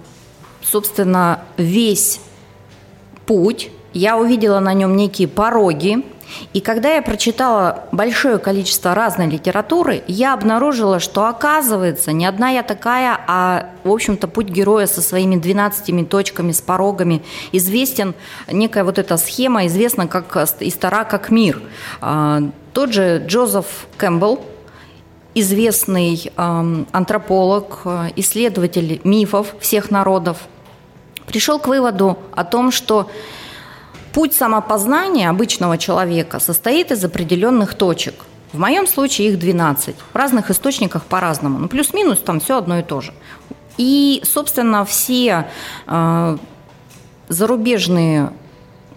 собственно, 0.62 1.40
весь 1.56 2.20
путь. 3.26 3.70
Я 3.94 4.18
увидела 4.18 4.60
на 4.60 4.74
нем 4.74 4.96
некие 4.96 5.28
пороги, 5.28 6.04
и 6.52 6.60
когда 6.60 6.94
я 6.94 7.02
прочитала 7.02 7.84
большое 7.92 8.38
количество 8.38 8.94
разной 8.94 9.28
литературы, 9.28 10.02
я 10.06 10.34
обнаружила, 10.34 11.00
что 11.00 11.26
оказывается 11.26 12.12
не 12.12 12.26
одна 12.26 12.50
я 12.50 12.62
такая, 12.62 13.18
а, 13.26 13.70
в 13.84 13.90
общем-то, 13.92 14.28
путь 14.28 14.48
героя 14.48 14.86
со 14.86 15.02
своими 15.02 15.36
12 15.36 16.08
точками, 16.08 16.52
с 16.52 16.60
порогами 16.60 17.22
известен, 17.52 18.14
некая 18.50 18.84
вот 18.84 18.98
эта 18.98 19.16
схема 19.16 19.66
известна 19.66 20.06
как 20.06 20.36
и 20.60 20.70
стара 20.70 21.04
как 21.04 21.30
мир. 21.30 21.62
А, 22.00 22.42
тот 22.72 22.92
же 22.92 23.22
Джозеф 23.26 23.86
Кэмпбелл, 23.96 24.44
известный 25.34 26.32
антрополог, 26.36 27.82
исследователь 28.16 29.00
мифов 29.04 29.54
всех 29.60 29.90
народов, 29.90 30.38
пришел 31.26 31.58
к 31.58 31.68
выводу 31.68 32.18
о 32.34 32.44
том, 32.44 32.72
что 32.72 33.08
Путь 34.18 34.34
самопознания 34.34 35.30
обычного 35.30 35.78
человека 35.78 36.40
состоит 36.40 36.90
из 36.90 37.04
определенных 37.04 37.74
точек. 37.74 38.24
В 38.52 38.58
моем 38.58 38.88
случае 38.88 39.28
их 39.28 39.38
12. 39.38 39.94
В 40.12 40.16
разных 40.16 40.50
источниках 40.50 41.04
по-разному. 41.04 41.60
Ну, 41.60 41.68
плюс-минус 41.68 42.18
там 42.18 42.40
все 42.40 42.58
одно 42.58 42.80
и 42.80 42.82
то 42.82 43.00
же. 43.00 43.14
И, 43.76 44.20
собственно, 44.24 44.84
все 44.84 45.46
э, 45.86 46.36
зарубежные 47.28 48.32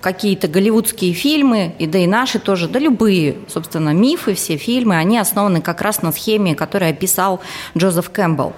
какие-то 0.02 0.48
голливудские 0.48 1.14
фильмы, 1.14 1.76
и 1.78 1.86
да 1.86 2.00
и 2.00 2.08
наши 2.08 2.40
тоже, 2.40 2.68
да 2.68 2.80
любые, 2.80 3.38
собственно, 3.48 3.94
мифы, 3.94 4.34
все 4.34 4.58
фильмы, 4.58 4.96
они 4.96 5.20
основаны 5.20 5.62
как 5.62 5.82
раз 5.82 6.02
на 6.02 6.12
схеме, 6.12 6.56
которую 6.56 6.90
описал 6.90 7.42
Джозеф 7.78 8.10
Кэмпбелл. 8.10 8.54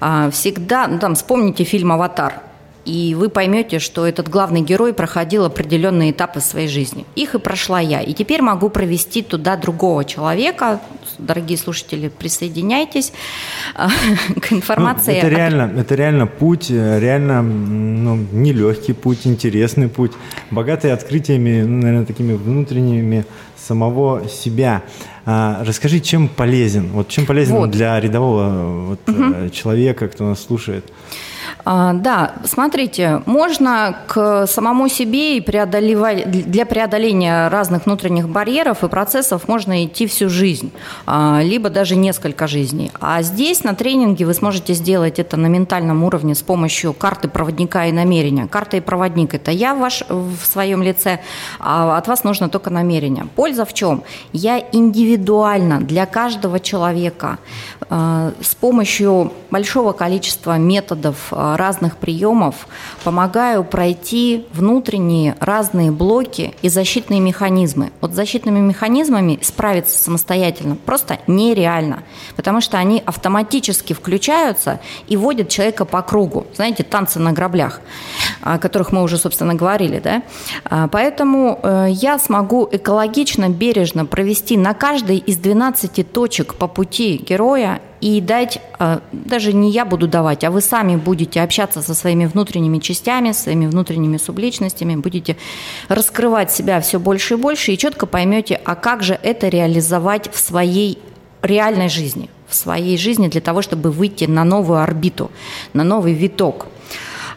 А, 0.00 0.32
всегда, 0.32 0.88
ну, 0.88 0.98
там, 0.98 1.14
вспомните 1.14 1.62
фильм 1.62 1.92
«Аватар», 1.92 2.42
и 2.84 3.14
вы 3.14 3.28
поймете, 3.28 3.78
что 3.78 4.06
этот 4.06 4.28
главный 4.28 4.62
герой 4.62 4.94
проходил 4.94 5.44
определенные 5.44 6.12
этапы 6.12 6.40
своей 6.40 6.68
жизни. 6.68 7.04
Их 7.16 7.34
и 7.34 7.38
прошла 7.38 7.80
я. 7.80 8.00
И 8.00 8.14
теперь 8.14 8.40
могу 8.40 8.70
провести 8.70 9.22
туда 9.22 9.56
другого 9.56 10.04
человека. 10.04 10.80
Дорогие 11.18 11.58
слушатели, 11.58 12.08
присоединяйтесь 12.08 13.12
к 14.40 14.52
информации. 14.52 15.12
Ну, 15.12 15.18
это, 15.18 15.28
реально, 15.28 15.72
это 15.76 15.94
реально 15.94 16.26
путь, 16.26 16.70
э, 16.70 16.98
реально 17.00 17.42
ну, 17.42 18.16
нелегкий 18.32 18.92
путь, 18.92 19.26
интересный 19.26 19.88
путь, 19.88 20.12
богатый 20.50 20.92
открытиями, 20.92 21.62
ну, 21.62 21.82
наверное, 21.82 22.06
такими 22.06 22.34
внутренними 22.34 23.26
самого 23.56 24.28
себя. 24.28 24.82
А, 25.26 25.62
расскажи, 25.62 26.00
чем 26.00 26.28
полезен, 26.28 26.88
вот 26.92 27.08
чем 27.08 27.26
полезен 27.26 27.56
вот. 27.56 27.70
для 27.70 28.00
рядового 28.00 28.86
вот, 28.86 29.08
угу. 29.08 29.50
человека, 29.50 30.08
кто 30.08 30.24
нас 30.24 30.42
слушает? 30.42 30.90
А, 31.70 31.92
да, 31.92 32.32
смотрите, 32.44 33.22
можно 33.26 33.98
к 34.06 34.46
самому 34.46 34.88
себе 34.88 35.36
и 35.36 35.42
преодолевать, 35.42 36.30
для 36.30 36.64
преодоления 36.64 37.48
разных 37.48 37.84
внутренних 37.84 38.26
барьеров 38.26 38.84
и 38.84 38.88
процессов 38.88 39.48
можно 39.48 39.84
идти 39.84 40.06
всю 40.06 40.30
жизнь, 40.30 40.72
а, 41.04 41.42
либо 41.42 41.68
даже 41.68 41.94
несколько 41.94 42.46
жизней. 42.46 42.90
А 43.02 43.20
здесь 43.20 43.64
на 43.64 43.74
тренинге 43.74 44.24
вы 44.24 44.32
сможете 44.32 44.72
сделать 44.72 45.18
это 45.18 45.36
на 45.36 45.48
ментальном 45.48 46.04
уровне 46.04 46.34
с 46.34 46.40
помощью 46.40 46.94
карты 46.94 47.28
проводника 47.28 47.84
и 47.84 47.92
намерения. 47.92 48.46
Карта 48.46 48.78
и 48.78 48.80
проводник– 48.80 49.34
это 49.34 49.50
я 49.50 49.74
ваш, 49.74 50.04
в 50.08 50.38
своем 50.46 50.82
лице, 50.82 51.20
а 51.58 51.98
от 51.98 52.08
вас 52.08 52.24
нужно 52.24 52.48
только 52.48 52.70
намерение. 52.70 53.26
Польза 53.36 53.66
в 53.66 53.74
чем? 53.74 54.04
Я 54.32 54.58
индивидуально 54.72 55.82
для 55.82 56.06
каждого 56.06 56.60
человека 56.60 57.36
а, 57.90 58.32
с 58.40 58.54
помощью 58.54 59.34
большого 59.50 59.92
количества 59.92 60.56
методов 60.56 61.30
разных 61.58 61.98
приемов 61.98 62.66
помогаю 63.04 63.64
пройти 63.64 64.46
внутренние 64.52 65.36
разные 65.40 65.90
блоки 65.90 66.54
и 66.62 66.68
защитные 66.68 67.20
механизмы. 67.20 67.92
Вот 68.00 68.12
защитными 68.12 68.60
механизмами 68.60 69.38
справиться 69.42 70.02
самостоятельно 70.02 70.76
просто 70.76 71.18
нереально, 71.26 72.04
потому 72.36 72.60
что 72.60 72.78
они 72.78 73.02
автоматически 73.04 73.92
включаются 73.92 74.80
и 75.06 75.16
вводят 75.16 75.48
человека 75.48 75.84
по 75.84 76.00
кругу. 76.02 76.46
Знаете, 76.54 76.84
танцы 76.84 77.18
на 77.18 77.32
граблях, 77.32 77.80
о 78.40 78.58
которых 78.58 78.92
мы 78.92 79.02
уже, 79.02 79.18
собственно, 79.18 79.54
говорили. 79.54 79.98
Да? 79.98 80.22
А, 80.64 80.88
поэтому 80.88 81.58
э, 81.62 81.86
я 81.90 82.18
смогу 82.18 82.68
экологично, 82.70 83.48
бережно 83.48 84.06
провести 84.06 84.56
на 84.56 84.74
каждой 84.74 85.18
из 85.18 85.36
12 85.36 86.12
точек 86.12 86.54
по 86.54 86.68
пути 86.68 87.22
героя 87.28 87.80
и 88.00 88.20
дать, 88.20 88.60
э, 88.78 89.00
даже 89.12 89.52
не 89.52 89.70
я 89.70 89.84
буду 89.84 90.06
давать, 90.06 90.44
а 90.44 90.50
вы 90.50 90.60
сами 90.60 90.96
будете 90.96 91.40
общаться 91.42 91.82
со 91.82 91.94
своими 91.94 92.26
внутренними 92.26 92.78
частями, 92.78 93.32
своими 93.32 93.66
внутренними 93.66 94.16
субличностями, 94.16 94.96
будете 94.96 95.36
раскрывать 95.88 96.50
себя 96.50 96.80
все 96.80 96.98
больше 96.98 97.34
и 97.34 97.36
больше, 97.36 97.72
и 97.72 97.78
четко 97.78 98.06
поймете, 98.06 98.60
а 98.64 98.74
как 98.74 99.02
же 99.02 99.18
это 99.22 99.48
реализовать 99.48 100.30
в 100.32 100.38
своей 100.38 100.98
реальной 101.42 101.88
жизни, 101.88 102.30
в 102.46 102.54
своей 102.54 102.96
жизни 102.98 103.28
для 103.28 103.40
того, 103.40 103.62
чтобы 103.62 103.90
выйти 103.90 104.24
на 104.24 104.44
новую 104.44 104.80
орбиту, 104.80 105.30
на 105.72 105.84
новый 105.84 106.14
виток. 106.14 106.66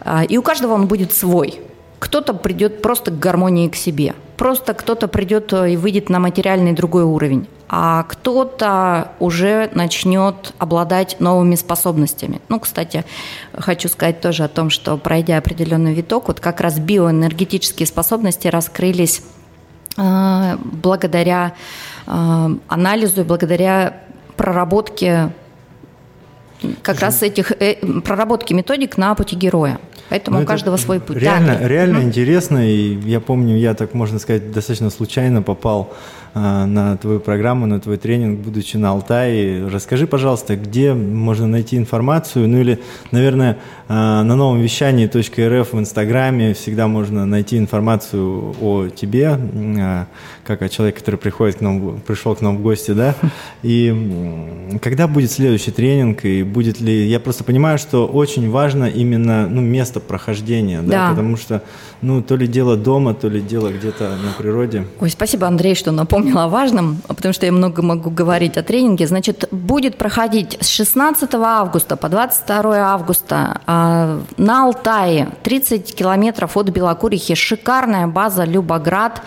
А, 0.02 0.24
и 0.24 0.38
у 0.38 0.42
каждого 0.42 0.74
он 0.74 0.88
будет 0.88 1.14
свой. 1.14 1.60
Кто-то 2.00 2.34
придет 2.34 2.82
просто 2.82 3.12
к 3.12 3.20
гармонии 3.20 3.68
к 3.68 3.76
себе, 3.76 4.16
просто 4.38 4.74
кто-то 4.74 5.08
придет 5.08 5.54
и 5.54 5.78
выйдет 5.78 6.10
на 6.10 6.20
материальный 6.20 6.74
другой 6.74 7.04
уровень, 7.04 7.48
а 7.74 8.04
кто-то 8.04 9.14
уже 9.20 9.70
начнет 9.74 10.54
обладать 10.60 11.22
новыми 11.22 11.56
способностями. 11.56 12.42
Ну, 12.50 12.60
кстати, 12.60 13.06
хочу 13.54 13.88
сказать 13.88 14.20
тоже 14.20 14.44
о 14.44 14.50
том, 14.50 14.70
что 14.70 14.98
пройдя 14.98 15.38
определенный 15.38 15.94
виток, 15.94 16.28
вот 16.28 16.42
как 16.42 16.60
раз 16.60 16.80
биоэнергетические 16.80 17.88
способности 17.88 18.50
раскрылись 18.50 19.24
э, 19.98 20.58
благодаря 20.62 21.54
э, 22.08 22.50
анализу 22.68 23.22
и 23.22 23.24
благодаря 23.24 24.02
проработке 24.36 25.32
как 26.84 27.00
раз 27.00 27.24
этих 27.24 27.54
э, 27.54 27.76
проработки 28.02 28.54
методик 28.54 28.98
на 28.98 29.16
пути 29.16 29.38
героя. 29.38 29.80
Поэтому 30.12 30.40
ну, 30.40 30.44
у 30.44 30.46
каждого 30.46 30.76
свой 30.76 31.00
путь. 31.00 31.16
Реально, 31.16 31.58
да, 31.58 31.68
реально 31.70 32.00
mm-hmm. 32.00 32.04
интересно. 32.04 32.70
И 32.70 33.00
я 33.10 33.22
помню, 33.22 33.58
я 33.58 33.74
так, 33.74 33.94
можно 33.94 34.20
сказать, 34.20 34.52
достаточно 34.52 34.90
случайно 34.90 35.42
попал 35.42 35.94
а, 36.34 36.66
на 36.66 36.98
твою 36.98 37.22
программу, 37.22 37.66
на 37.66 37.80
твой 37.80 37.96
тренинг, 37.96 38.42
будучи 38.42 38.76
на 38.76 38.90
Алтае. 38.90 39.70
Расскажи, 39.70 40.08
пожалуйста, 40.08 40.58
где 40.58 40.94
можно 40.94 41.48
найти 41.48 41.78
информацию, 41.78 42.50
ну 42.50 42.60
или, 42.60 42.82
наверное, 43.12 43.58
а, 43.88 44.24
на 44.24 44.36
новом 44.36 44.60
вещании 44.60 45.06
.рф 45.08 45.72
в 45.72 45.80
Инстаграме 45.80 46.54
всегда 46.56 46.90
можно 46.90 47.26
найти 47.26 47.58
информацию 47.58 48.54
о 48.62 48.90
тебе, 48.90 49.40
а, 49.80 50.08
как 50.52 50.62
о 50.64 50.70
человеке, 50.70 51.00
который 51.00 51.16
приходит 51.16 51.58
к 51.58 51.62
нам, 51.62 52.00
пришел 52.02 52.36
к 52.36 52.42
нам 52.42 52.58
в 52.58 52.62
гости, 52.62 52.92
да? 52.92 53.16
И 53.64 54.78
когда 54.82 55.08
будет 55.08 55.32
следующий 55.32 55.72
тренинг, 55.72 56.26
и 56.26 56.44
будет 56.44 56.82
ли... 56.82 57.08
Я 57.08 57.20
просто 57.20 57.44
понимаю, 57.44 57.78
что 57.78 58.08
очень 58.08 58.50
важно 58.50 58.86
именно 58.86 59.48
ну, 59.48 59.62
место 59.62 60.00
прохождения, 60.00 60.82
да, 60.82 60.90
да. 60.90 61.10
потому 61.10 61.38
что 61.38 61.64
ну, 62.02 62.22
то 62.22 62.36
ли 62.36 62.48
дело 62.48 62.78
дома, 62.78 63.14
то 63.14 63.28
ли 63.28 63.42
дело 63.42 63.70
где-то 63.70 64.16
на 64.24 64.32
природе. 64.38 64.88
Ой, 65.00 65.10
спасибо, 65.10 65.48
Андрей, 65.48 65.76
что 65.76 65.92
напомнил 65.92 66.40
о 66.40 66.48
важном, 66.48 67.02
потому 67.08 67.34
что 67.34 67.46
я 67.46 67.52
много 67.52 67.82
могу 67.82 68.10
говорить 68.10 68.58
о 68.58 68.64
тренинге. 68.64 69.08
Значит, 69.08 69.48
будет 69.52 69.98
проходить 69.98 70.58
с 70.60 70.68
16 70.68 71.34
августа 71.36 71.96
по 71.96 72.10
22 72.10 72.78
августа 72.78 73.62
э, 73.68 74.20
на 74.38 74.64
Алтае, 74.66 75.30
30 75.44 75.96
километров 75.96 76.58
от 76.58 76.70
Белокурихи, 76.70 77.36
шикарная 77.36 78.08
база 78.08 78.46
Любоград, 78.46 79.22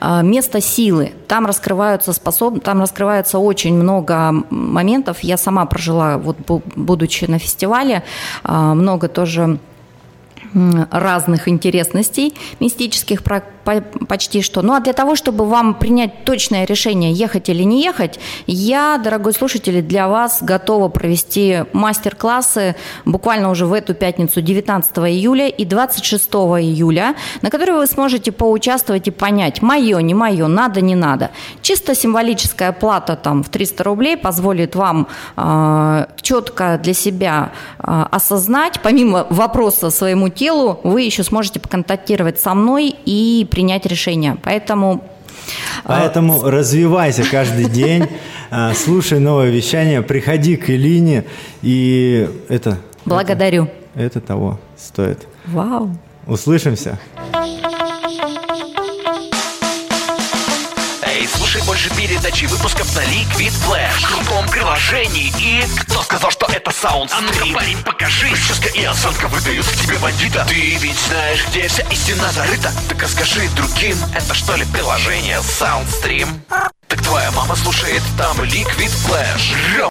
э, 0.00 0.22
место 0.22 0.60
силы. 0.68 1.12
Там 1.26 1.46
раскрываются 1.46 2.12
способ... 2.12 2.62
там 2.62 2.80
раскрывается 2.80 3.38
очень 3.38 3.74
много 3.74 4.32
моментов. 4.50 5.20
Я 5.20 5.36
сама 5.36 5.66
прожила, 5.66 6.18
вот 6.18 6.36
будучи 6.76 7.24
на 7.24 7.38
фестивале, 7.38 8.02
э, 8.44 8.52
много 8.52 9.08
тоже 9.08 9.58
разных 10.90 11.48
интересностей 11.48 12.34
мистических 12.60 13.22
почти 14.08 14.42
что. 14.42 14.62
Ну 14.62 14.74
а 14.74 14.80
для 14.80 14.92
того, 14.92 15.16
чтобы 15.16 15.44
вам 15.46 15.74
принять 15.74 16.24
точное 16.24 16.64
решение, 16.64 17.12
ехать 17.12 17.48
или 17.48 17.62
не 17.62 17.82
ехать, 17.82 18.18
я, 18.46 18.98
дорогой 18.98 19.32
слушатель, 19.32 19.82
для 19.82 20.08
вас 20.08 20.38
готова 20.42 20.88
провести 20.88 21.64
мастер-классы 21.72 22.76
буквально 23.04 23.50
уже 23.50 23.66
в 23.66 23.72
эту 23.72 23.94
пятницу 23.94 24.40
19 24.40 24.98
июля 24.98 25.48
и 25.48 25.64
26 25.64 26.28
июля, 26.28 27.14
на 27.42 27.50
которые 27.50 27.76
вы 27.76 27.86
сможете 27.86 28.32
поучаствовать 28.32 29.08
и 29.08 29.10
понять, 29.10 29.62
мое, 29.62 29.98
не 29.98 30.14
мое, 30.14 30.46
надо, 30.46 30.80
не 30.80 30.94
надо. 30.94 31.30
Чисто 31.62 31.94
символическая 31.94 32.72
плата 32.72 33.16
там 33.16 33.42
в 33.42 33.48
300 33.48 33.84
рублей 33.84 34.16
позволит 34.16 34.74
вам 34.74 35.08
э, 35.36 35.48
а, 35.50 36.08
четко 36.20 36.78
для 36.82 36.94
себя 36.94 37.52
э, 37.78 38.04
осознать, 38.10 38.80
помимо 38.82 39.26
вопроса 39.30 39.90
своему 39.90 40.28
телу, 40.28 40.80
вы 40.84 41.02
еще 41.02 41.22
сможете 41.22 41.60
поконтактировать 41.60 42.40
со 42.40 42.54
мной 42.54 42.94
и 43.04 43.46
принять 43.58 43.86
решение. 43.86 44.36
Поэтому 44.44 45.02
а, 45.84 45.98
Поэтому 45.98 46.44
э, 46.44 46.50
развивайся 46.50 47.24
каждый 47.28 47.64
день, 47.80 48.06
а, 48.52 48.72
слушай 48.72 49.18
новое 49.18 49.50
вещание, 49.50 50.00
приходи 50.00 50.54
к 50.54 50.70
Элине, 50.70 51.24
и 51.62 52.28
это... 52.48 52.78
Благодарю. 53.04 53.64
Это, 53.96 54.04
это 54.04 54.20
того 54.20 54.60
стоит. 54.76 55.26
Вау. 55.46 55.90
Услышимся. 56.28 57.00
Больше 61.78 61.94
передачи 61.94 62.46
выпусков 62.46 62.92
на 62.96 63.04
Liquid 63.04 63.52
Flash 63.52 64.00
В 64.00 64.06
крутом 64.06 64.48
приложении 64.48 65.32
и... 65.38 65.64
Кто 65.82 66.02
сказал, 66.02 66.30
что 66.32 66.46
это 66.46 66.72
саунд 66.72 67.12
А 67.12 67.20
ну 67.20 67.54
парень, 67.54 67.80
покажи. 67.84 68.28
Прическа 68.30 68.68
и 68.68 68.82
осанка 68.82 69.28
выдают 69.28 69.64
тебе 69.66 69.96
бандита. 69.98 70.44
Ты 70.48 70.74
ведь 70.76 70.98
знаешь, 70.98 71.46
где 71.48 71.68
вся 71.68 71.84
истина 71.84 72.32
зарыта. 72.32 72.72
Так 72.88 73.00
расскажи 73.00 73.48
другим, 73.54 73.96
это 74.12 74.34
что 74.34 74.56
ли 74.56 74.64
приложение 74.64 75.38
Soundstream? 75.38 76.40
Так 76.88 77.02
твоя 77.02 77.30
мама 77.30 77.54
слушает 77.54 78.02
там 78.16 78.40
Liquid 78.40 78.90
Flash 79.06 79.54